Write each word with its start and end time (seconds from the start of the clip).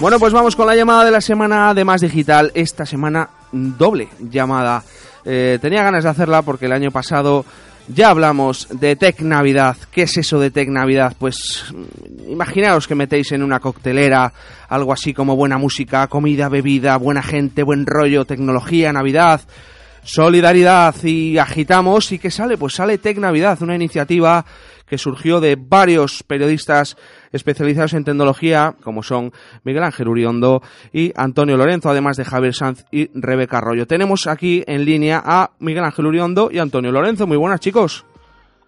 Bueno, 0.00 0.18
pues 0.18 0.32
vamos 0.32 0.56
con 0.56 0.66
la 0.66 0.76
llamada 0.76 1.04
de 1.04 1.10
la 1.10 1.20
semana 1.20 1.72
de 1.74 1.84
Más 1.84 2.00
Digital. 2.00 2.50
Esta 2.54 2.84
semana 2.84 3.30
doble 3.52 4.08
llamada. 4.20 4.82
Eh, 5.24 5.58
tenía 5.60 5.82
ganas 5.82 6.04
de 6.04 6.10
hacerla 6.10 6.42
porque 6.42 6.66
el 6.66 6.72
año 6.72 6.90
pasado 6.90 7.44
ya 7.88 8.10
hablamos 8.10 8.68
de 8.70 8.96
Tech 8.96 9.20
Navidad. 9.20 9.76
¿Qué 9.90 10.02
es 10.02 10.16
eso 10.16 10.38
de 10.38 10.50
Tech 10.50 10.68
Navidad? 10.68 11.14
Pues 11.18 11.64
mm, 11.72 12.30
imaginaos 12.32 12.86
que 12.86 12.94
metéis 12.94 13.32
en 13.32 13.42
una 13.42 13.60
coctelera 13.60 14.32
algo 14.68 14.92
así 14.92 15.14
como 15.14 15.36
buena 15.36 15.58
música, 15.58 16.06
comida, 16.08 16.48
bebida, 16.48 16.96
buena 16.96 17.22
gente, 17.22 17.62
buen 17.62 17.86
rollo, 17.86 18.24
tecnología, 18.24 18.92
Navidad 18.92 19.40
solidaridad 20.04 20.94
y 21.02 21.38
agitamos 21.38 22.12
y 22.12 22.18
que 22.18 22.30
sale 22.30 22.58
pues 22.58 22.74
sale 22.74 22.98
Tech 22.98 23.16
Navidad 23.16 23.62
una 23.62 23.74
iniciativa 23.74 24.44
que 24.94 24.98
surgió 24.98 25.40
de 25.40 25.56
varios 25.58 26.22
periodistas 26.22 26.94
especializados 27.32 27.94
en 27.94 28.04
tecnología, 28.04 28.74
como 28.84 29.02
son 29.02 29.32
Miguel 29.64 29.82
Ángel 29.82 30.06
Uriondo 30.06 30.60
y 30.92 31.12
Antonio 31.16 31.56
Lorenzo, 31.56 31.90
además 31.90 32.16
de 32.16 32.24
Javier 32.24 32.54
Sanz 32.54 32.84
y 32.92 33.10
Rebeca 33.12 33.58
Arroyo. 33.58 33.88
Tenemos 33.88 34.28
aquí 34.28 34.62
en 34.68 34.84
línea 34.84 35.20
a 35.20 35.50
Miguel 35.58 35.82
Ángel 35.82 36.06
Uriondo 36.06 36.48
y 36.48 36.60
Antonio 36.60 36.92
Lorenzo. 36.92 37.26
Muy 37.26 37.36
buenas, 37.36 37.58
chicos. 37.58 38.06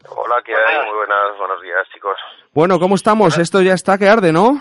Hola, 0.08 0.42
¿qué 0.44 0.52
hay? 0.52 0.84
Muy 0.84 0.96
buenas, 0.96 1.38
buenos 1.38 1.62
días, 1.62 1.86
chicos. 1.94 2.16
Bueno, 2.52 2.80
¿cómo 2.80 2.96
estamos? 2.96 3.38
Esto 3.38 3.62
ya 3.62 3.74
está 3.74 3.96
que 3.96 4.08
arde, 4.08 4.32
¿no? 4.32 4.58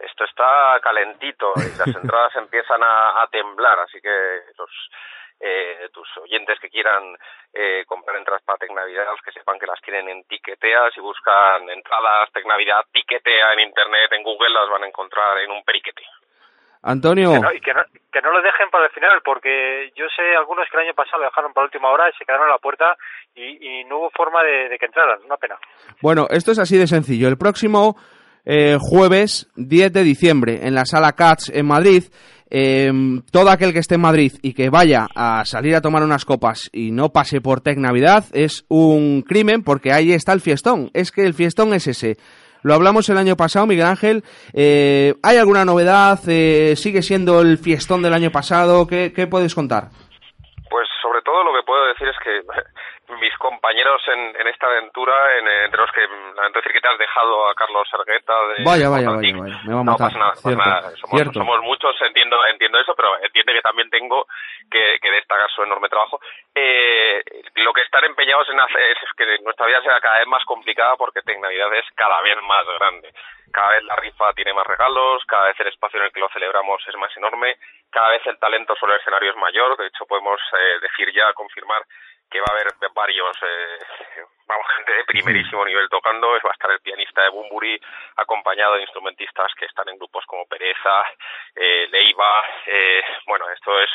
Esto 0.00 0.24
está 0.24 0.80
calentito 0.82 1.52
y 1.54 1.78
las 1.78 1.86
entradas 2.02 2.34
empiezan 2.34 2.82
a, 2.82 3.22
a 3.22 3.28
temblar, 3.30 3.78
así 3.78 4.00
que 4.00 4.10
los 4.58 4.70
eh, 5.40 5.88
tus 5.92 6.08
oyentes 6.18 6.58
que 6.60 6.68
quieran 6.68 7.16
eh, 7.52 7.84
comprar 7.86 8.16
entradas 8.16 8.42
para 8.44 8.58
Tecnavidad, 8.58 9.06
que 9.24 9.32
sepan 9.32 9.58
que 9.58 9.66
las 9.66 9.80
quieren 9.80 10.08
en 10.08 10.24
Tiquetea, 10.24 10.90
si 10.90 11.00
buscan 11.00 11.68
entradas 11.70 12.30
Tecnavidad 12.32 12.84
Tiquetea 12.92 13.52
en 13.54 13.60
Internet, 13.60 14.12
en 14.12 14.22
Google, 14.22 14.50
las 14.50 14.68
van 14.68 14.84
a 14.84 14.88
encontrar 14.88 15.38
en 15.38 15.50
un 15.50 15.62
periquete. 15.64 16.02
Antonio. 16.82 17.32
Que 17.32 17.40
no, 17.40 17.52
y 17.52 17.60
que 17.60 17.74
no, 17.74 17.82
que 18.12 18.22
no 18.22 18.32
lo 18.32 18.40
dejen 18.40 18.70
para 18.70 18.86
el 18.86 18.92
final, 18.92 19.20
porque 19.24 19.90
yo 19.96 20.06
sé 20.14 20.36
algunos 20.36 20.68
que 20.70 20.76
el 20.76 20.84
año 20.84 20.94
pasado 20.94 21.18
lo 21.18 21.24
dejaron 21.24 21.52
para 21.52 21.64
la 21.64 21.66
última 21.66 21.90
hora 21.90 22.08
y 22.08 22.12
se 22.12 22.24
quedaron 22.24 22.48
a 22.48 22.52
la 22.52 22.58
puerta 22.58 22.96
y, 23.34 23.80
y 23.80 23.84
no 23.84 23.98
hubo 23.98 24.10
forma 24.10 24.42
de, 24.44 24.68
de, 24.68 24.78
que 24.78 24.86
entraran. 24.86 25.22
Una 25.24 25.36
pena. 25.36 25.56
Bueno, 26.00 26.26
esto 26.30 26.52
es 26.52 26.58
así 26.58 26.78
de 26.78 26.86
sencillo. 26.86 27.28
El 27.28 27.36
próximo 27.36 27.96
eh, 28.48 28.76
jueves 28.80 29.48
10 29.54 29.92
de 29.92 30.02
diciembre 30.02 30.66
en 30.66 30.74
la 30.74 30.84
sala 30.84 31.12
CATS 31.12 31.50
en 31.50 31.66
Madrid 31.66 32.04
eh, 32.50 32.90
todo 33.30 33.50
aquel 33.50 33.72
que 33.72 33.80
esté 33.80 33.96
en 33.96 34.00
Madrid 34.00 34.32
y 34.42 34.54
que 34.54 34.70
vaya 34.70 35.06
a 35.14 35.44
salir 35.44 35.74
a 35.76 35.82
tomar 35.82 36.02
unas 36.02 36.24
copas 36.24 36.70
y 36.72 36.92
no 36.92 37.10
pase 37.10 37.40
por 37.40 37.60
Tec 37.60 37.78
Navidad 37.78 38.24
es 38.32 38.64
un 38.68 39.22
crimen 39.22 39.62
porque 39.62 39.92
ahí 39.92 40.12
está 40.12 40.32
el 40.32 40.40
fiestón. 40.40 40.90
Es 40.94 41.12
que 41.12 41.26
el 41.26 41.34
fiestón 41.34 41.74
es 41.74 41.86
ese. 41.86 42.16
Lo 42.62 42.74
hablamos 42.74 43.08
el 43.08 43.18
año 43.18 43.36
pasado, 43.36 43.66
Miguel 43.66 43.86
Ángel. 43.86 44.24
Eh, 44.52 45.14
¿Hay 45.22 45.36
alguna 45.36 45.64
novedad? 45.64 46.18
Eh, 46.26 46.74
¿Sigue 46.76 47.02
siendo 47.02 47.40
el 47.40 47.58
fiestón 47.58 48.02
del 48.02 48.14
año 48.14 48.30
pasado? 48.30 48.86
¿Qué, 48.86 49.12
¿Qué 49.14 49.26
puedes 49.26 49.54
contar? 49.54 49.90
Pues 50.70 50.88
sobre 51.02 51.22
todo 51.22 51.44
lo 51.44 51.52
que 51.52 51.64
puedo 51.64 51.86
decir 51.86 52.08
es 52.08 52.16
que 52.24 52.40
mis 53.20 53.34
compañeros 53.38 54.02
en, 54.08 54.36
en 54.40 54.46
esta 54.48 54.66
aventura, 54.66 55.38
en, 55.38 55.48
entre 55.48 55.80
los 55.80 55.90
que 55.92 56.00
lamento 56.34 56.58
decir 56.58 56.72
que 56.72 56.80
te 56.80 56.88
has 56.88 56.98
dejado 56.98 57.48
a 57.48 57.54
Carlos 57.54 57.88
Sergueta 57.90 58.34
de 58.48 58.64
vaya, 58.64 58.88
vaya, 58.88 59.10
vaya, 59.10 59.36
vaya, 59.36 59.60
me 59.64 59.74
va 59.74 59.80
a 59.80 59.84
matar. 59.84 59.84
No 59.84 59.96
pasa 59.96 60.18
nada, 60.18 60.34
cierto, 60.36 60.58
pasa 60.58 60.70
nada. 60.70 60.90
Somos, 60.96 61.34
somos, 61.34 61.60
muchos, 61.62 61.96
entiendo, 62.02 62.36
entiendo 62.46 62.78
eso, 62.78 62.94
pero 62.94 63.16
entiende 63.22 63.54
que 63.54 63.62
también 63.62 63.90
tengo 63.90 64.26
que, 64.70 64.98
que 65.00 65.10
destacar 65.10 65.50
su 65.50 65.62
enorme 65.62 65.88
trabajo. 65.88 66.20
Eh, 66.54 67.22
lo 67.56 67.72
que 67.72 67.82
están 67.82 68.04
empeñados 68.04 68.48
en 68.50 68.60
hacer 68.60 68.96
es 69.02 69.10
que 69.16 69.38
nuestra 69.42 69.66
vida 69.66 69.82
sea 69.82 70.00
cada 70.00 70.18
vez 70.18 70.26
más 70.26 70.44
complicada 70.44 70.96
porque 70.96 71.22
Tecnavidad 71.22 71.72
es 71.74 71.86
cada 71.94 72.20
vez 72.22 72.36
más 72.42 72.64
grande. 72.78 73.12
Cada 73.50 73.70
vez 73.70 73.84
la 73.84 73.96
rifa 73.96 74.32
tiene 74.34 74.52
más 74.52 74.66
regalos, 74.66 75.24
cada 75.24 75.46
vez 75.46 75.58
el 75.60 75.68
espacio 75.68 75.98
en 75.98 76.06
el 76.06 76.12
que 76.12 76.20
lo 76.20 76.28
celebramos 76.28 76.82
es 76.86 76.94
más 76.96 77.16
enorme, 77.16 77.56
cada 77.90 78.10
vez 78.10 78.26
el 78.26 78.38
talento 78.38 78.74
sobre 78.76 78.94
el 78.94 79.00
escenario 79.00 79.30
es 79.30 79.36
mayor, 79.36 79.76
de 79.78 79.86
hecho 79.86 80.04
podemos 80.06 80.38
eh, 80.52 80.78
decir 80.82 81.10
ya, 81.14 81.32
confirmar 81.32 81.82
que 82.30 82.40
va 82.40 82.46
a 82.50 82.52
haber 82.52 82.68
varios, 82.94 83.36
eh, 83.42 84.22
vamos, 84.46 84.66
gente 84.76 84.92
de 84.92 85.04
primerísimo 85.04 85.64
nivel 85.64 85.88
tocando, 85.88 86.28
va 86.28 86.50
a 86.50 86.52
estar 86.52 86.70
el 86.70 86.80
pianista 86.80 87.22
de 87.22 87.30
Bumburi 87.30 87.80
acompañado 88.16 88.74
de 88.74 88.82
instrumentistas 88.82 89.52
que 89.54 89.66
están 89.66 89.88
en 89.88 89.98
grupos 89.98 90.24
como 90.26 90.46
Pereza, 90.46 91.04
eh, 91.54 91.86
Leiva, 91.90 92.42
eh, 92.66 93.02
bueno, 93.26 93.48
esto 93.50 93.80
es, 93.80 93.90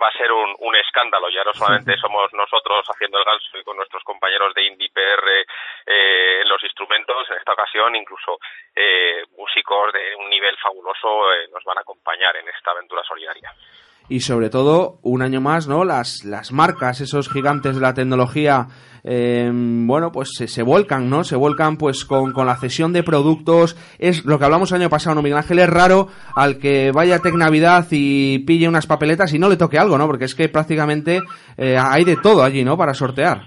va 0.00 0.08
a 0.08 0.18
ser 0.18 0.32
un, 0.32 0.54
un 0.58 0.76
escándalo, 0.76 1.28
ya 1.30 1.44
no 1.44 1.52
solamente 1.52 1.96
somos 1.98 2.32
nosotros 2.32 2.86
haciendo 2.88 3.18
el 3.18 3.24
ganso 3.24 3.58
y 3.58 3.64
con 3.64 3.76
nuestros 3.76 4.02
compañeros 4.04 4.54
de 4.54 4.64
Indie 4.64 4.90
PR 4.90 5.46
eh, 5.86 6.40
en 6.42 6.48
los 6.48 6.62
instrumentos, 6.62 7.28
en 7.30 7.36
esta 7.36 7.52
ocasión 7.52 7.94
incluso 7.96 8.38
eh, 8.74 9.24
músicos 9.36 9.92
de 9.92 10.14
un 10.16 10.28
nivel 10.28 10.56
fabuloso 10.58 11.32
eh, 11.32 11.48
nos 11.52 11.64
van 11.64 11.78
a 11.78 11.82
acompañar 11.82 12.36
en 12.36 12.48
esta 12.48 12.70
aventura 12.70 13.02
solidaria 13.04 13.52
y 14.10 14.20
sobre 14.20 14.50
todo 14.50 14.98
un 15.02 15.22
año 15.22 15.40
más 15.40 15.68
no 15.68 15.84
las 15.84 16.24
las 16.24 16.52
marcas 16.52 17.00
esos 17.00 17.30
gigantes 17.30 17.76
de 17.76 17.80
la 17.80 17.94
tecnología 17.94 18.66
eh, 19.04 19.48
bueno 19.52 20.10
pues 20.10 20.30
se, 20.36 20.48
se, 20.48 20.62
vuelcan 20.62 21.08
no 21.08 21.22
se 21.22 21.36
vuelcan 21.36 21.78
pues 21.78 22.04
con, 22.04 22.32
con, 22.32 22.46
la 22.46 22.56
cesión 22.56 22.92
de 22.92 23.02
productos. 23.02 23.76
Es 23.98 24.26
lo 24.26 24.38
que 24.38 24.44
hablamos 24.44 24.72
el 24.72 24.80
año 24.82 24.90
pasado 24.90 25.14
no 25.14 25.22
Miguel 25.22 25.38
Ángel 25.38 25.60
es 25.60 25.70
raro 25.70 26.08
al 26.34 26.58
que 26.58 26.90
vaya 26.92 27.16
a 27.16 27.86
y 27.90 28.38
pille 28.40 28.68
unas 28.68 28.86
papeletas 28.86 29.32
y 29.32 29.38
no 29.38 29.48
le 29.48 29.56
toque 29.56 29.78
algo 29.78 29.96
no 29.96 30.06
porque 30.06 30.24
es 30.24 30.34
que 30.34 30.48
prácticamente 30.48 31.20
eh, 31.56 31.78
hay 31.78 32.04
de 32.04 32.16
todo 32.16 32.42
allí 32.42 32.64
no 32.64 32.76
para 32.76 32.92
sortear 32.92 33.42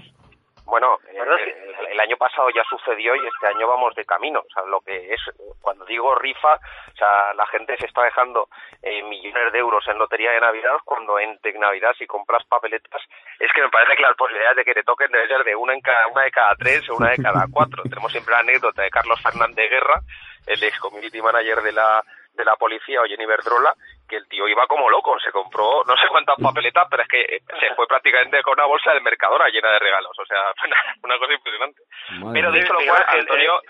bueno 0.64 0.86
el, 1.12 1.92
el 1.92 2.00
año 2.00 2.16
pasado 2.34 2.50
ya 2.50 2.64
sucedió 2.68 3.14
y 3.14 3.26
este 3.26 3.46
año 3.46 3.68
vamos 3.68 3.94
de 3.94 4.04
camino 4.04 4.40
o 4.40 4.52
sea 4.52 4.64
lo 4.64 4.80
que 4.80 5.14
es 5.14 5.20
cuando 5.60 5.84
digo 5.84 6.14
rifa 6.16 6.54
o 6.54 6.96
sea 6.96 7.32
la 7.34 7.46
gente 7.46 7.76
se 7.76 7.86
está 7.86 8.02
dejando 8.02 8.48
eh, 8.82 9.02
millones 9.02 9.52
de 9.52 9.58
euros 9.58 9.82
en 9.88 9.98
lotería 9.98 10.32
de 10.32 10.40
Navidad, 10.40 10.76
cuando 10.84 11.18
en 11.18 11.38
Tecnavidad 11.38 11.94
si 11.98 12.06
compras 12.06 12.44
papeletas, 12.44 13.00
es 13.38 13.50
que 13.52 13.62
me 13.62 13.70
parece 13.70 13.96
que 13.96 14.02
las 14.02 14.14
posibilidades 14.14 14.56
de 14.56 14.64
que 14.64 14.74
te 14.74 14.82
toquen 14.82 15.10
deben 15.10 15.26
ser 15.28 15.42
de 15.42 15.56
una, 15.56 15.72
en 15.72 15.80
cada, 15.80 16.06
una 16.08 16.22
de 16.22 16.30
cada 16.30 16.54
tres 16.56 16.88
o 16.90 16.96
una 16.96 17.10
de 17.10 17.22
cada 17.22 17.46
cuatro. 17.50 17.82
Tenemos 17.88 18.12
siempre 18.12 18.34
la 18.34 18.40
anécdota 18.40 18.82
de 18.82 18.90
Carlos 18.90 19.20
Fernández 19.22 19.70
Guerra, 19.70 20.00
el 20.46 20.62
ex 20.62 20.78
community 20.80 21.22
manager 21.22 21.62
de 21.62 21.72
la 21.72 22.04
de 22.34 22.44
la 22.44 22.56
policía 22.56 23.00
o 23.00 23.04
Jenny 23.04 23.26
Verdrola, 23.26 23.74
que 24.08 24.16
el 24.16 24.28
tío 24.28 24.46
iba 24.48 24.66
como 24.66 24.88
loco, 24.90 25.18
se 25.20 25.32
compró 25.32 25.82
no 25.86 25.96
sé 25.96 26.06
cuántas 26.08 26.36
papeletas, 26.42 26.86
pero 26.90 27.02
es 27.02 27.08
que 27.08 27.40
se 27.58 27.74
fue 27.74 27.86
prácticamente 27.86 28.42
con 28.42 28.54
una 28.54 28.66
bolsa 28.66 28.92
del 28.92 29.02
Mercadona 29.02 29.48
llena 29.48 29.70
de 29.70 29.78
regalos, 29.78 30.18
o 30.18 30.26
sea, 30.26 30.52
una, 30.66 30.76
una 31.02 31.18
cosa 31.18 31.32
impresionante. 31.32 31.82
Madre 32.20 32.40
pero 32.40 32.52
dicho 32.52 32.72
lo 32.72 32.80
cual, 32.80 33.04
Antonio, 33.08 33.60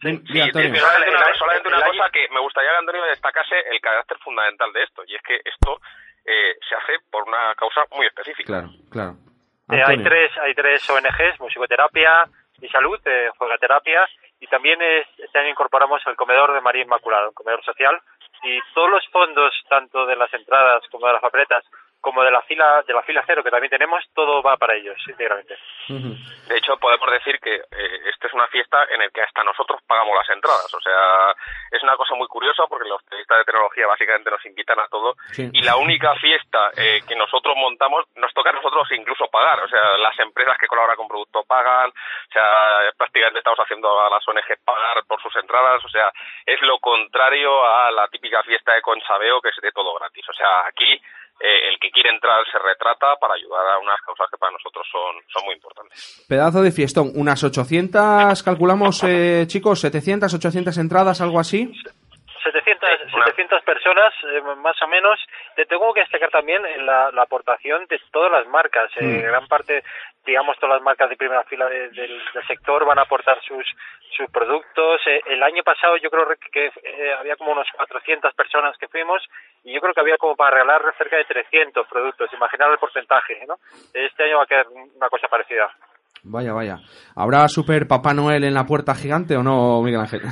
Sí, 0.00 0.40
Antonio. 0.40 0.76
solamente 0.76 1.10
una, 1.10 1.34
solamente 1.34 1.68
una 1.68 1.86
cosa 1.86 2.10
que 2.12 2.28
me 2.30 2.40
gustaría 2.40 2.70
que 2.70 2.76
Antonio 2.76 3.04
destacase 3.04 3.56
el 3.68 3.80
carácter 3.80 4.16
fundamental 4.18 4.72
de 4.72 4.82
esto, 4.84 5.02
y 5.06 5.14
es 5.16 5.22
que 5.22 5.40
esto 5.44 5.80
eh, 6.24 6.54
se 6.68 6.74
hace 6.76 7.04
por 7.10 7.24
una 7.24 7.52
causa 7.56 7.82
muy 7.90 8.06
específica. 8.06 8.46
Claro, 8.46 8.68
claro. 8.90 9.16
Eh, 9.70 9.82
hay 9.84 10.02
tres 10.02 10.30
hay 10.38 10.54
tres 10.54 10.88
ONGs, 10.88 11.40
musicoterapia 11.40 12.28
y 12.60 12.68
salud, 12.68 13.00
eh, 13.06 13.30
juegaterapia, 13.36 14.06
y 14.42 14.46
también 14.48 14.82
es, 14.82 15.06
este 15.18 15.38
año 15.38 15.50
incorporamos 15.50 16.02
el 16.04 16.16
comedor 16.16 16.52
de 16.52 16.60
María 16.60 16.82
Inmaculada, 16.82 17.28
un 17.28 17.32
comedor 17.32 17.64
social, 17.64 17.96
y 18.42 18.58
todos 18.74 18.90
los 18.90 19.06
fondos, 19.10 19.54
tanto 19.68 20.04
de 20.04 20.16
las 20.16 20.34
entradas 20.34 20.82
como 20.90 21.06
de 21.06 21.12
las 21.12 21.22
papeletas, 21.22 21.64
como 22.02 22.22
de 22.22 22.30
la 22.30 22.42
fila 22.42 22.82
de 22.86 22.92
la 22.92 23.02
fila 23.02 23.22
cero 23.26 23.42
que 23.42 23.50
también 23.50 23.70
tenemos, 23.70 24.04
todo 24.12 24.42
va 24.42 24.56
para 24.58 24.74
ellos 24.74 24.96
íntegramente. 25.08 25.56
De 25.88 26.58
hecho, 26.58 26.76
podemos 26.76 27.10
decir 27.10 27.38
que 27.40 27.54
eh, 27.54 28.00
esta 28.12 28.26
es 28.26 28.34
una 28.34 28.46
fiesta 28.48 28.84
en 28.90 28.98
la 28.98 29.08
que 29.08 29.22
hasta 29.22 29.42
nosotros 29.44 29.80
pagamos 29.86 30.14
las 30.16 30.28
entradas. 30.30 30.74
O 30.74 30.80
sea, 30.80 31.34
es 31.70 31.82
una 31.82 31.96
cosa 31.96 32.14
muy 32.14 32.26
curiosa 32.26 32.64
porque 32.68 32.88
los 32.88 33.02
periodistas 33.04 33.38
de 33.38 33.44
tecnología 33.44 33.86
básicamente 33.86 34.30
nos 34.30 34.44
invitan 34.44 34.78
a 34.80 34.88
todo 34.88 35.14
Sí. 35.32 35.48
y 35.52 35.62
la 35.62 35.76
única 35.76 36.14
fiesta 36.16 36.70
eh, 36.76 37.00
que 37.06 37.14
nosotros 37.16 37.54
montamos 37.56 38.04
nos 38.16 38.34
toca 38.34 38.50
a 38.50 38.52
nosotros 38.52 38.86
incluso 38.92 39.26
pagar. 39.28 39.60
O 39.60 39.68
sea, 39.68 39.96
las 39.98 40.18
empresas 40.18 40.58
que 40.58 40.66
colaboran 40.66 40.96
con 40.96 41.08
producto 41.08 41.44
pagan. 41.44 41.88
O 41.90 42.32
sea, 42.32 42.90
prácticamente 42.98 43.38
estamos 43.38 43.60
haciendo 43.60 44.00
a 44.00 44.10
las 44.10 44.26
ONG 44.26 44.58
pagar 44.64 45.04
por 45.06 45.22
sus 45.22 45.34
entradas. 45.36 45.84
O 45.84 45.88
sea, 45.88 46.10
es 46.44 46.60
lo 46.62 46.78
contrario 46.80 47.64
a 47.64 47.90
la 47.92 48.08
típica 48.08 48.42
fiesta 48.42 48.74
de 48.74 48.82
Conchabeo 48.82 49.40
que 49.40 49.50
es 49.50 49.56
de 49.62 49.70
todo 49.72 49.94
gratis. 49.94 50.28
O 50.28 50.32
sea, 50.32 50.66
aquí 50.66 51.00
eh, 51.40 51.68
el 51.68 51.78
que 51.80 51.90
quiere 51.90 52.10
entrar 52.10 52.40
se 52.50 52.58
retrata 52.58 53.16
para 53.20 53.34
ayudar 53.34 53.66
a 53.66 53.78
unas 53.78 54.00
causas 54.02 54.28
que 54.30 54.38
para 54.38 54.52
nosotros 54.52 54.86
son, 54.90 55.16
son 55.32 55.44
muy 55.44 55.54
importantes. 55.54 56.24
Pedazo 56.28 56.62
de 56.62 56.70
fiestón. 56.72 57.10
Unas 57.14 57.42
800, 57.42 58.42
calculamos, 58.42 59.02
eh, 59.04 59.44
chicos, 59.46 59.80
700, 59.80 60.32
800 60.34 60.76
entradas, 60.78 61.20
algo 61.20 61.40
así. 61.40 61.72
700, 62.44 62.88
Sí, 63.08 63.14
una- 63.16 63.24
700 63.26 63.62
personas, 63.62 64.12
eh, 64.24 64.40
más 64.56 64.76
o 64.82 64.88
menos. 64.88 65.18
Te 65.54 65.64
tengo 65.66 65.92
que 65.94 66.00
destacar 66.00 66.30
también 66.30 66.64
en 66.66 66.84
la, 66.86 67.10
la 67.12 67.22
aportación 67.22 67.86
de 67.86 68.00
todas 68.12 68.32
las 68.32 68.46
marcas. 68.48 68.90
Eh, 68.96 69.04
Mm. 69.04 69.22
Gran 69.22 69.46
parte, 69.48 69.82
digamos, 70.24 70.56
todas 70.58 70.76
las 70.76 70.82
marcas 70.84 71.08
de 71.10 71.16
primera 71.16 71.42
fila 71.44 71.66
de- 71.68 71.88
del, 71.90 72.22
del 72.34 72.46
sector 72.46 72.84
van 72.86 72.98
a 72.98 73.02
aportar 73.02 73.40
sus, 73.42 73.64
sus 74.16 74.30
productos. 74.30 75.00
Eh, 75.06 75.20
el 75.26 75.42
año 75.42 75.62
pasado 75.62 75.96
yo 75.96 76.10
creo 76.10 76.26
que 76.52 76.66
eh, 76.66 77.14
había 77.18 77.36
como 77.36 77.52
unos 77.52 77.66
400 77.76 78.32
personas 78.34 78.76
que 78.78 78.88
fuimos 78.88 79.22
y 79.64 79.74
yo 79.74 79.80
creo 79.80 79.94
que 79.94 80.00
había 80.00 80.16
como 80.18 80.36
para 80.36 80.52
regalar 80.58 80.82
cerca 80.98 81.16
de 81.16 81.24
300 81.24 81.86
productos. 81.88 82.32
Imaginar 82.32 82.70
el 82.70 82.78
porcentaje, 82.78 83.44
¿no? 83.48 83.54
Este 83.94 84.24
año 84.24 84.38
va 84.38 84.44
a 84.44 84.46
quedar 84.46 84.66
una 84.68 85.08
cosa 85.08 85.28
parecida. 85.28 85.70
Vaya, 86.24 86.52
vaya. 86.52 86.76
¿Habrá 87.16 87.48
Super 87.48 87.88
Papá 87.88 88.14
Noel 88.14 88.44
en 88.44 88.54
la 88.54 88.64
puerta 88.64 88.94
gigante 88.94 89.36
o 89.36 89.42
no, 89.42 89.82
Miguel 89.82 90.00
Ángel? 90.00 90.20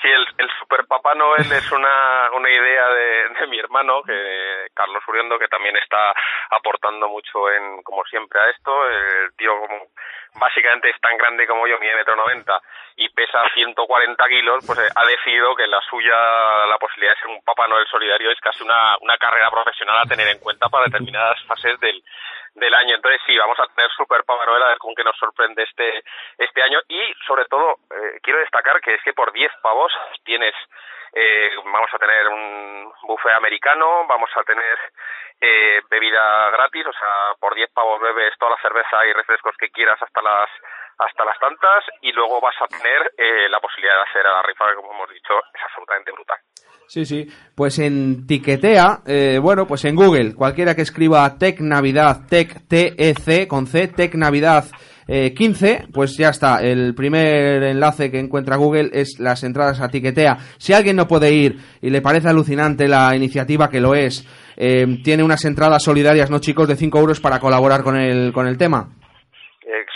Sí, 0.00 0.08
el, 0.08 0.26
el 0.38 0.48
Super 0.58 0.84
Papá 0.86 1.14
Noel 1.14 1.42
es 1.52 1.70
una, 1.70 2.30
una 2.36 2.50
idea 2.50 2.88
de, 2.88 3.40
de, 3.40 3.46
mi 3.46 3.58
hermano, 3.58 4.02
que 4.02 4.61
Carlos 4.74 5.02
Uriondo, 5.08 5.38
que 5.38 5.48
también 5.48 5.76
está 5.76 6.14
aportando 6.50 7.08
mucho, 7.08 7.50
en 7.50 7.82
como 7.82 8.04
siempre, 8.04 8.40
a 8.40 8.50
esto. 8.50 8.88
El 8.88 9.34
tío 9.36 9.58
como, 9.58 9.86
básicamente 10.34 10.90
es 10.90 11.00
tan 11.00 11.16
grande 11.16 11.46
como 11.46 11.66
yo, 11.66 11.78
mide 11.78 11.96
metro 11.96 12.16
noventa, 12.16 12.60
y 12.96 13.08
pesa 13.10 13.42
140 13.54 14.28
kilos, 14.28 14.64
pues 14.66 14.78
eh, 14.78 14.88
ha 14.94 15.04
decidido 15.06 15.54
que 15.56 15.66
la 15.66 15.80
suya, 15.88 16.66
la 16.66 16.78
posibilidad 16.78 17.14
de 17.14 17.20
ser 17.20 17.28
un 17.28 17.42
Papá 17.42 17.66
Noel 17.68 17.86
solidario 17.86 18.30
es 18.30 18.40
casi 18.40 18.62
una, 18.62 18.96
una 19.00 19.16
carrera 19.18 19.50
profesional 19.50 19.98
a 19.98 20.08
tener 20.08 20.28
en 20.28 20.38
cuenta 20.38 20.68
para 20.68 20.84
determinadas 20.84 21.42
fases 21.44 21.78
del, 21.80 22.02
del 22.54 22.74
año. 22.74 22.96
Entonces 22.96 23.20
sí, 23.26 23.36
vamos 23.36 23.58
a 23.58 23.66
tener 23.74 23.90
super 23.96 24.24
Pavarola 24.24 24.66
a 24.66 24.68
ver 24.70 24.78
con 24.78 24.94
qué 24.94 25.04
nos 25.04 25.16
sorprende 25.16 25.62
este, 25.62 26.04
este 26.38 26.62
año. 26.62 26.80
Y 26.88 27.00
sobre 27.26 27.44
todo, 27.46 27.76
eh, 27.90 28.20
quiero 28.22 28.40
destacar 28.40 28.80
que 28.80 28.94
es 28.94 29.02
que 29.02 29.12
por 29.12 29.32
10 29.32 29.50
pavos 29.62 29.92
tienes, 30.24 30.54
eh, 31.12 31.50
vamos 31.64 31.90
a 31.92 31.98
tener 31.98 32.28
un 32.28 32.92
buffet 33.02 33.32
americano, 33.32 34.06
vamos 34.06 34.30
a 34.36 34.42
tener 34.44 34.78
eh, 35.40 35.80
bebida 35.90 36.50
gratis, 36.50 36.86
o 36.86 36.92
sea, 36.92 37.34
por 37.40 37.54
10 37.54 37.70
pavos 37.72 38.00
bebes 38.00 38.32
toda 38.38 38.52
la 38.52 38.62
cerveza 38.62 39.04
y 39.06 39.12
refrescos 39.12 39.56
que 39.58 39.70
quieras 39.70 40.00
hasta 40.00 40.22
las 40.22 40.48
hasta 40.98 41.24
las 41.24 41.38
tantas 41.38 41.84
y 42.02 42.12
luego 42.12 42.40
vas 42.40 42.54
a 42.60 42.68
tener 42.68 43.12
eh, 43.16 43.48
la 43.48 43.58
posibilidad 43.60 43.96
de 43.96 44.10
hacer 44.10 44.26
a 44.26 44.34
la 44.34 44.42
rifa 44.42 44.68
que 44.68 44.76
como 44.76 44.92
hemos 44.92 45.10
dicho 45.10 45.34
es 45.52 45.60
absolutamente 45.64 46.12
brutal. 46.12 46.38
Sí, 46.86 47.04
sí. 47.04 47.26
Pues 47.56 47.78
en 47.78 48.26
Tiquetea, 48.26 49.02
eh, 49.06 49.38
bueno, 49.40 49.66
pues 49.66 49.84
en 49.84 49.96
Google, 49.96 50.34
cualquiera 50.36 50.74
que 50.74 50.82
escriba 50.82 51.38
Tech 51.38 51.58
Navidad, 51.60 52.28
Tech 52.28 52.68
T-E-C, 52.68 53.48
con 53.48 53.66
C, 53.66 53.88
Tech 53.88 54.14
Navidad 54.14 54.64
eh, 55.08 55.34
15, 55.34 55.88
pues 55.92 56.16
ya 56.16 56.30
está. 56.30 56.62
El 56.62 56.94
primer 56.94 57.62
enlace 57.62 58.10
que 58.10 58.18
encuentra 58.18 58.56
Google 58.56 58.90
es 58.92 59.18
las 59.18 59.42
entradas 59.44 59.80
a 59.80 59.88
Tiquetea. 59.88 60.38
Si 60.58 60.72
alguien 60.72 60.96
no 60.96 61.08
puede 61.08 61.32
ir 61.32 61.58
y 61.80 61.90
le 61.90 62.00
parece 62.00 62.28
alucinante 62.28 62.88
la 62.88 63.14
iniciativa, 63.16 63.68
que 63.68 63.80
lo 63.80 63.94
es, 63.94 64.24
eh, 64.56 65.00
tiene 65.02 65.22
unas 65.22 65.44
entradas 65.44 65.82
solidarias, 65.82 66.30
¿no, 66.30 66.38
chicos?, 66.38 66.68
de 66.68 66.76
5 66.76 66.98
euros 66.98 67.20
para 67.20 67.40
colaborar 67.40 67.82
con 67.82 67.96
el, 67.96 68.32
con 68.32 68.46
el 68.46 68.56
tema. 68.56 68.90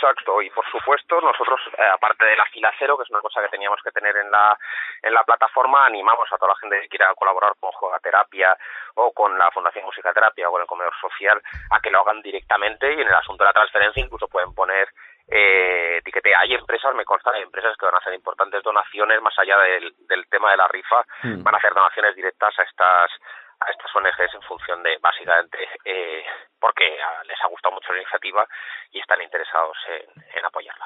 Exacto, 0.07 0.41
y 0.41 0.49
por 0.51 0.65
supuesto 0.71 1.19
nosotros, 1.19 1.59
eh, 1.77 1.83
aparte 1.83 2.23
de 2.23 2.37
la 2.37 2.45
fila 2.45 2.71
cero, 2.79 2.95
que 2.95 3.03
es 3.03 3.09
una 3.09 3.19
cosa 3.19 3.41
que 3.41 3.49
teníamos 3.49 3.81
que 3.83 3.91
tener 3.91 4.15
en 4.15 4.31
la, 4.31 4.57
en 5.01 5.13
la 5.13 5.23
plataforma, 5.23 5.85
animamos 5.85 6.31
a 6.31 6.37
toda 6.37 6.53
la 6.53 6.59
gente 6.59 6.79
que 6.79 6.87
quiera 6.87 7.13
colaborar 7.13 7.51
con 7.59 7.71
Juegaterapia 7.73 8.55
o 8.95 9.11
con 9.11 9.37
la 9.37 9.51
Fundación 9.51 9.83
Musicaterapia 9.83 10.47
o 10.47 10.51
con 10.53 10.61
el 10.61 10.67
Comedor 10.67 10.93
Social 11.01 11.41
a 11.71 11.81
que 11.81 11.91
lo 11.91 11.99
hagan 11.99 12.21
directamente 12.21 12.93
y 12.93 13.01
en 13.01 13.07
el 13.07 13.13
asunto 13.13 13.43
de 13.43 13.49
la 13.49 13.53
transferencia 13.53 14.01
incluso 14.01 14.29
pueden 14.29 14.53
poner 14.53 14.87
eh, 15.27 15.97
etiquete. 15.97 16.33
Hay 16.33 16.53
empresas, 16.53 16.95
me 16.95 17.03
consta, 17.03 17.31
hay 17.31 17.43
empresas 17.43 17.75
que 17.75 17.85
van 17.85 17.95
a 17.95 17.97
hacer 17.97 18.13
importantes 18.13 18.63
donaciones 18.63 19.21
más 19.21 19.37
allá 19.37 19.57
del, 19.59 19.93
del 20.07 20.25
tema 20.29 20.51
de 20.51 20.57
la 20.57 20.69
rifa, 20.69 21.03
mm. 21.23 21.43
van 21.43 21.55
a 21.55 21.57
hacer 21.57 21.73
donaciones 21.73 22.15
directas 22.15 22.57
a 22.57 22.63
estas 22.63 23.11
a 23.59 23.71
estas 23.71 23.95
ONGs 23.95 24.35
en 24.35 24.41
función 24.41 24.83
de, 24.83 24.97
básicamente, 25.01 25.57
eh, 25.85 26.23
porque 26.59 26.85
les 27.27 27.37
ha 27.43 27.47
gustado 27.47 27.75
mucho 27.75 27.93
la 27.93 28.01
iniciativa 28.01 28.45
y 28.91 28.99
están 28.99 29.21
interesados 29.21 29.77
en, 29.89 30.23
en 30.37 30.45
apoyarla. 30.45 30.85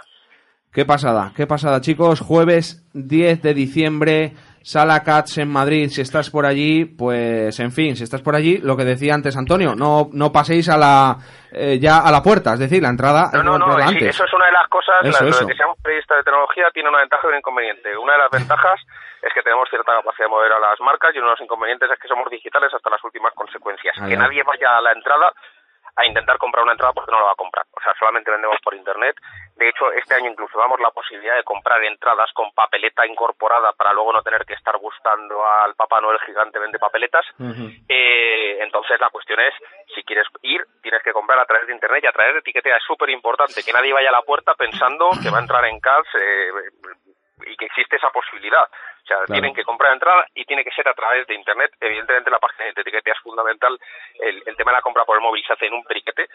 Qué 0.73 0.85
pasada, 0.85 1.33
qué 1.35 1.45
pasada, 1.47 1.81
chicos. 1.81 2.21
Jueves 2.21 2.87
10 2.93 3.41
de 3.41 3.53
diciembre, 3.53 4.31
Sala 4.63 5.03
Cats 5.03 5.37
en 5.39 5.51
Madrid. 5.51 5.89
Si 5.89 5.99
estás 5.99 6.29
por 6.29 6.45
allí, 6.45 6.85
pues 6.85 7.59
en 7.59 7.71
fin, 7.71 7.97
si 7.97 8.03
estás 8.03 8.21
por 8.21 8.35
allí, 8.35 8.57
lo 8.57 8.77
que 8.77 8.85
decía 8.85 9.13
antes 9.13 9.35
Antonio, 9.35 9.75
no, 9.75 10.07
no 10.13 10.31
paséis 10.31 10.69
a 10.69 10.77
la 10.77 11.17
eh, 11.51 11.77
ya 11.77 11.99
a 11.99 12.09
la 12.09 12.23
puerta, 12.23 12.53
es 12.53 12.59
decir, 12.59 12.81
la 12.81 12.87
entrada. 12.87 13.31
No, 13.33 13.43
no, 13.43 13.57
no, 13.57 13.75
sí, 13.89 13.97
eso 13.99 14.23
es 14.23 14.33
una 14.33 14.45
de 14.45 14.51
las 14.53 14.67
cosas. 14.69 14.95
Eso, 15.03 15.23
la, 15.25 15.29
eso. 15.29 15.45
que 15.45 15.55
seamos 15.55 15.77
periodistas 15.83 16.19
de 16.19 16.23
tecnología 16.23 16.63
tiene 16.73 16.87
una 16.87 16.99
ventaja 16.99 17.27
y 17.27 17.31
un 17.31 17.37
inconveniente. 17.37 17.97
Una 17.97 18.13
de 18.13 18.19
las 18.19 18.31
ventajas 18.31 18.79
es 19.21 19.33
que 19.33 19.43
tenemos 19.43 19.69
cierta 19.69 19.93
capacidad 19.93 20.25
de 20.25 20.29
mover 20.29 20.51
a 20.53 20.59
las 20.59 20.79
marcas 20.79 21.13
y 21.13 21.19
uno 21.19 21.27
de 21.27 21.33
los 21.33 21.41
inconvenientes 21.41 21.89
es 21.91 21.99
que 21.99 22.07
somos 22.07 22.29
digitales 22.29 22.73
hasta 22.73 22.89
las 22.89 23.03
últimas 23.03 23.33
consecuencias. 23.33 23.95
Ah, 23.99 24.05
que 24.05 24.13
ya. 24.13 24.19
nadie 24.19 24.43
vaya 24.43 24.77
a 24.77 24.81
la 24.81 24.91
entrada 24.91 25.33
a 25.95 26.05
intentar 26.05 26.37
comprar 26.37 26.63
una 26.63 26.71
entrada 26.71 26.93
porque 26.93 27.11
no 27.11 27.19
la 27.19 27.25
va 27.25 27.31
a 27.33 27.35
comprar. 27.35 27.65
O 27.71 27.81
sea, 27.81 27.93
solamente 27.99 28.31
vendemos 28.31 28.57
por 28.63 28.73
internet. 28.73 29.15
De 29.55 29.69
hecho, 29.69 29.91
este 29.91 30.15
año 30.15 30.31
incluso 30.31 30.57
damos 30.57 30.79
la 30.79 30.91
posibilidad 30.91 31.35
de 31.35 31.43
comprar 31.43 31.83
entradas 31.83 32.31
con 32.33 32.51
papeleta 32.53 33.05
incorporada 33.05 33.73
para 33.73 33.93
luego 33.93 34.13
no 34.13 34.21
tener 34.21 34.45
que 34.45 34.53
estar 34.53 34.77
buscando 34.79 35.45
al 35.45 35.75
Papá 35.75 36.01
Noel 36.01 36.19
gigante 36.25 36.59
vende 36.59 36.79
papeletas. 36.79 37.25
Uh 37.37 37.43
-huh. 37.43 37.85
eh, 37.89 38.57
entonces, 38.61 38.99
la 38.99 39.09
cuestión 39.09 39.39
es, 39.39 39.53
si 39.93 40.03
quieres 40.03 40.27
ir, 40.43 40.65
tienes 40.81 41.03
que 41.03 41.11
comprar 41.11 41.39
a 41.39 41.45
través 41.45 41.67
de 41.67 41.73
internet 41.73 42.03
y 42.03 42.07
a 42.07 42.13
través 42.13 42.33
de 42.33 42.39
etiqueta. 42.39 42.75
Es 42.75 42.83
súper 42.83 43.09
importante 43.09 43.63
que 43.63 43.73
nadie 43.73 43.93
vaya 43.93 44.09
a 44.09 44.13
la 44.13 44.21
puerta 44.21 44.55
pensando 44.55 45.09
que 45.21 45.29
va 45.29 45.39
a 45.39 45.41
entrar 45.41 45.65
en 45.65 45.79
CAS 45.79 46.07
eh, 46.15 46.51
y 47.47 47.57
que 47.57 47.65
existe 47.65 47.97
esa 47.97 48.09
posibilidad. 48.09 48.67
O 49.03 49.05
sea, 49.05 49.17
claro. 49.17 49.33
tienen 49.33 49.53
que 49.53 49.63
comprar 49.63 49.93
entrada 49.93 50.25
y 50.35 50.45
tiene 50.45 50.63
que 50.63 50.71
ser 50.71 50.87
a 50.87 50.93
través 50.93 51.25
de 51.27 51.35
Internet. 51.35 51.71
Evidentemente, 51.79 52.29
la 52.29 52.39
página 52.39 52.65
de 52.65 52.81
etiqueta 52.81 53.11
es 53.11 53.19
fundamental. 53.19 53.77
El, 54.19 54.43
el, 54.45 54.55
tema 54.55 54.71
de 54.71 54.77
la 54.77 54.81
compra 54.81 55.05
por 55.05 55.17
el 55.17 55.23
móvil 55.23 55.43
se 55.45 55.53
hace 55.53 55.67
en 55.67 55.73
un 55.73 55.83
periquete. 55.83 56.27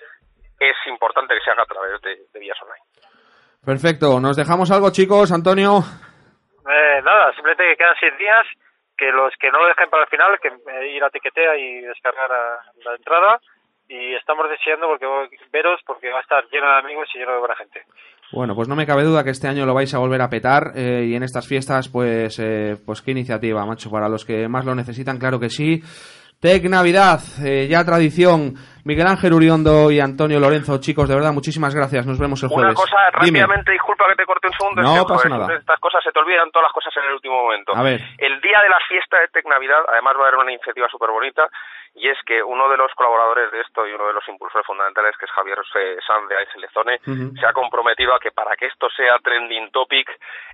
Es 0.58 0.76
importante 0.86 1.34
que 1.34 1.40
se 1.40 1.50
haga 1.50 1.62
a 1.62 1.66
través 1.66 2.00
de, 2.02 2.16
de 2.32 2.40
vías 2.40 2.60
online. 2.62 2.84
Perfecto. 3.64 4.20
¿Nos 4.20 4.36
dejamos 4.36 4.70
algo, 4.70 4.90
chicos, 4.90 5.32
Antonio? 5.32 5.80
Eh, 6.68 7.02
nada, 7.02 7.32
simplemente 7.34 7.64
que 7.64 7.76
quedan 7.76 7.96
seis 8.00 8.16
días. 8.18 8.46
Que 8.96 9.12
los 9.12 9.34
que 9.38 9.50
no 9.50 9.58
lo 9.60 9.68
dejen 9.68 9.90
para 9.90 10.04
el 10.04 10.08
final, 10.08 10.38
que 10.40 10.48
ir 10.88 11.04
a 11.04 11.08
etiquetea 11.08 11.54
y 11.56 11.82
descargar 11.82 12.32
a 12.32 12.60
la 12.82 12.94
entrada 12.94 13.38
y 13.88 14.14
estamos 14.14 14.48
deseando 14.48 14.88
porque 14.88 15.06
veros 15.52 15.80
porque 15.86 16.10
va 16.10 16.18
a 16.18 16.22
estar 16.22 16.44
lleno 16.50 16.66
de 16.66 16.78
amigos 16.78 17.08
y 17.14 17.18
lleno 17.18 17.32
de 17.32 17.38
buena 17.38 17.56
gente. 17.56 17.84
Bueno, 18.32 18.54
pues 18.56 18.68
no 18.68 18.74
me 18.74 18.86
cabe 18.86 19.04
duda 19.04 19.22
que 19.22 19.30
este 19.30 19.46
año 19.46 19.64
lo 19.66 19.74
vais 19.74 19.92
a 19.94 19.98
volver 19.98 20.20
a 20.20 20.28
petar 20.28 20.72
eh, 20.74 21.06
y 21.08 21.14
en 21.14 21.22
estas 21.22 21.46
fiestas, 21.46 21.88
pues, 21.88 22.38
eh, 22.38 22.76
pues 22.84 23.00
qué 23.00 23.12
iniciativa, 23.12 23.64
macho, 23.64 23.90
para 23.90 24.08
los 24.08 24.24
que 24.24 24.48
más 24.48 24.64
lo 24.64 24.74
necesitan, 24.74 25.18
claro 25.18 25.38
que 25.38 25.48
sí. 25.48 25.82
Tec 26.40 26.68
Navidad, 26.68 27.20
eh, 27.42 27.66
ya 27.70 27.84
tradición. 27.84 28.56
Miguel 28.86 29.10
Ángel 29.10 29.34
Uriondo 29.34 29.90
y 29.90 29.98
Antonio 29.98 30.38
Lorenzo, 30.38 30.78
chicos, 30.78 31.10
de 31.10 31.18
verdad, 31.18 31.34
muchísimas 31.34 31.74
gracias. 31.74 32.06
Nos 32.06 32.22
vemos 32.22 32.38
el 32.46 32.48
jueves. 32.54 32.70
Una 32.70 32.78
cosa, 32.78 33.10
rápidamente, 33.10 33.72
disculpa 33.72 34.06
que 34.06 34.14
te 34.14 34.24
corte 34.24 34.46
un 34.46 34.54
segundo. 34.54 34.78
No 34.78 34.94
es 34.94 35.02
que, 35.02 35.10
pasa 35.10 35.26
joder, 35.26 35.42
nada. 35.42 35.58
Estas 35.58 35.80
cosas 35.82 36.04
se 36.06 36.12
te 36.14 36.18
olvidan 36.22 36.54
todas 36.54 36.70
las 36.70 36.72
cosas 36.72 36.94
en 37.02 37.10
el 37.10 37.18
último 37.18 37.34
momento. 37.34 37.74
A 37.74 37.82
ver. 37.82 37.98
El 38.14 38.38
día 38.40 38.62
de 38.62 38.70
la 38.70 38.78
fiesta 38.86 39.18
de 39.18 39.26
Tec 39.34 39.42
Navidad, 39.50 39.82
además 39.90 40.14
va 40.14 40.22
a 40.22 40.28
haber 40.30 40.38
una 40.38 40.52
iniciativa 40.54 40.86
súper 40.86 41.10
bonita, 41.10 41.50
y 41.98 42.06
es 42.06 42.18
que 42.22 42.38
uno 42.40 42.68
de 42.70 42.76
los 42.76 42.94
colaboradores 42.94 43.50
de 43.50 43.60
esto 43.62 43.88
y 43.88 43.92
uno 43.92 44.06
de 44.06 44.12
los 44.12 44.22
impulsores 44.28 44.64
fundamentales, 44.64 45.18
que 45.18 45.24
es 45.26 45.32
Javier 45.32 45.58
Sanz 46.06 46.28
de 46.28 46.36
Aiselezone, 46.38 46.94
uh 46.94 47.10
-huh. 47.10 47.40
se 47.40 47.46
ha 47.46 47.52
comprometido 47.52 48.14
a 48.14 48.20
que 48.20 48.30
para 48.30 48.54
que 48.54 48.66
esto 48.66 48.86
sea 48.94 49.18
trending 49.18 49.72
topic, 49.72 50.06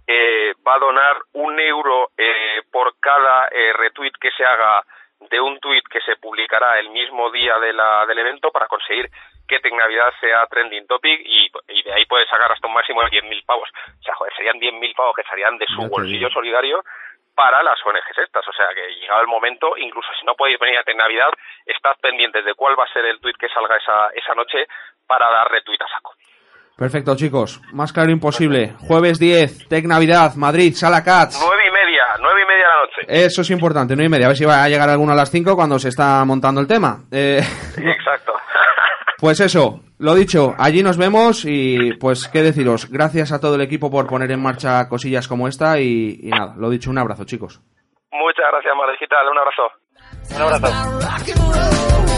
eh, 0.09 0.55
va 0.67 0.77
a 0.77 0.79
donar 0.79 1.21
un 1.35 1.61
euro 1.61 2.09
eh, 2.17 2.65
por 2.73 2.97
cada 2.97 3.49
eh, 3.53 3.75
retweet 3.77 4.17
que 4.19 4.31
se 4.31 4.45
haga 4.45 4.81
de 5.31 5.41
un 5.41 5.59
tuit 5.61 5.85
que 5.89 6.01
se 6.01 6.17
publicará 6.17 6.79
el 6.79 6.91
mismo 6.91 7.31
día 7.31 7.59
de 7.59 7.73
la, 7.73 8.07
del 8.07 8.19
evento 8.19 8.51
para 8.51 8.67
conseguir 8.67 9.09
que 9.49 9.61
Tecnavidad 9.61 10.13
sea 10.21 10.47
trending 10.47 10.87
topic 10.87 11.21
y, 11.25 11.51
y 11.69 11.83
de 11.83 11.93
ahí 11.93 12.07
puede 12.07 12.27
sacar 12.27 12.51
hasta 12.53 12.67
un 12.67 12.75
máximo 12.75 13.03
de 13.03 13.21
10.000 13.21 13.45
pavos. 13.45 13.69
O 14.01 14.03
sea, 14.03 14.15
joder, 14.15 14.33
serían 14.37 14.59
10.000 14.59 14.95
pavos 14.95 15.15
que 15.17 15.25
salían 15.25 15.59
de 15.59 15.67
su 15.67 15.83
bolsillo 15.89 16.31
solidario 16.31 16.83
para 17.35 17.63
las 17.63 17.79
ONGs 17.85 18.19
estas. 18.19 18.47
O 18.47 18.53
sea, 18.53 18.69
que 18.75 18.95
llegado 19.01 19.21
el 19.21 19.29
momento, 19.29 19.77
incluso 19.77 20.09
si 20.19 20.27
no 20.27 20.35
podéis 20.35 20.59
venir 20.59 20.79
a 20.79 20.85
Tecnavidad, 20.85 21.31
estad 21.67 21.97
pendientes 22.01 22.45
de 22.45 22.55
cuál 22.55 22.79
va 22.79 22.85
a 22.85 22.93
ser 22.93 23.05
el 23.05 23.21
tuit 23.21 23.37
que 23.37 23.49
salga 23.49 23.77
esa, 23.77 24.09
esa 24.15 24.35
noche 24.35 24.67
para 25.07 25.31
dar 25.31 25.51
retweet 25.51 25.83
a 25.83 25.89
saco. 25.89 26.15
Perfecto, 26.77 27.15
chicos. 27.17 27.61
Más 27.73 27.93
claro 27.93 28.11
imposible. 28.11 28.75
Jueves 28.89 29.19
10, 29.19 29.69
Tec 29.69 29.85
Navidad, 29.85 30.35
Madrid, 30.37 30.73
Sala 30.75 31.05
Cats. 31.05 31.39
9 31.41 31.63
y 31.69 31.71
media, 32.19 32.21
9 32.21 32.43
y 32.43 32.47
media 32.47 32.65
de 32.65 32.69
la 32.69 32.81
noche. 32.81 33.25
Eso 33.27 33.43
es 33.43 33.51
importante, 33.51 33.95
9 33.95 34.07
y 34.07 34.11
media. 34.11 34.27
A 34.27 34.29
ver 34.29 34.37
si 34.37 34.45
va 34.45 34.63
a 34.63 34.69
llegar 34.69 34.89
alguno 34.89 35.13
a 35.13 35.17
las 35.17 35.31
5 35.31 35.55
cuando 35.57 35.79
se 35.79 35.89
está 35.89 36.25
montando 36.25 36.61
el 36.61 36.67
tema. 36.67 37.05
Eh, 37.11 37.41
Exacto. 37.77 38.33
Pues 39.19 39.39
eso, 39.39 39.81
lo 39.99 40.17
dicho, 40.17 40.53
allí 40.59 40.83
nos 40.83 40.97
vemos 40.99 41.45
y 41.45 41.93
pues 42.01 42.27
qué 42.27 42.43
deciros, 42.43 42.91
gracias 42.91 43.31
a 43.31 43.39
todo 43.39 43.55
el 43.55 43.61
equipo 43.61 43.89
por 43.89 44.09
poner 44.09 44.33
en 44.33 44.43
marcha 44.43 44.89
cosillas 44.89 45.29
como 45.29 45.47
esta 45.47 45.79
y, 45.79 46.19
y 46.25 46.31
nada, 46.31 46.55
lo 46.57 46.69
dicho, 46.71 46.91
un 46.91 46.99
abrazo 46.99 47.23
chicos. 47.23 47.61
Muchas 48.11 48.47
gracias, 48.51 48.75
Mar 48.77 48.91
Digital, 48.91 49.29
un 49.31 49.39
abrazo. 49.39 49.63
Un 50.35 50.43
abrazo. 50.43 52.12